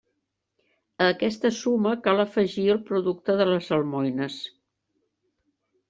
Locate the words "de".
3.43-3.49